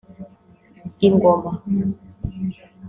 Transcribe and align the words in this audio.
‘Ingoma’ 1.07 1.51